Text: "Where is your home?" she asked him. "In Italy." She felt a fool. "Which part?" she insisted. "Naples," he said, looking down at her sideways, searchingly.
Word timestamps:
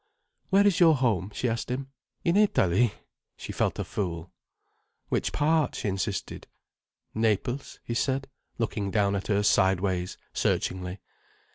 "Where 0.49 0.65
is 0.65 0.79
your 0.79 0.95
home?" 0.95 1.29
she 1.31 1.47
asked 1.47 1.69
him. 1.69 1.89
"In 2.23 2.35
Italy." 2.35 2.91
She 3.37 3.51
felt 3.51 3.77
a 3.77 3.83
fool. 3.83 4.31
"Which 5.09 5.31
part?" 5.31 5.75
she 5.75 5.89
insisted. 5.89 6.47
"Naples," 7.13 7.79
he 7.83 7.93
said, 7.93 8.27
looking 8.57 8.89
down 8.89 9.15
at 9.15 9.27
her 9.27 9.43
sideways, 9.43 10.17
searchingly. 10.33 11.01